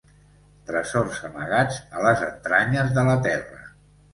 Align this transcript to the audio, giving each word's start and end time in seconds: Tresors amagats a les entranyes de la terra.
Tresors 0.69 1.19
amagats 1.29 1.77
a 1.99 2.07
les 2.07 2.25
entranyes 2.31 2.93
de 2.99 3.05
la 3.11 3.19
terra. 3.29 3.63